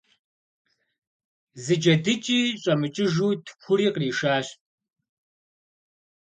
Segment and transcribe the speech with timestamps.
[1.63, 4.47] Зы джэдыкӀи щӀэмыкӀыжу тхури къришащ.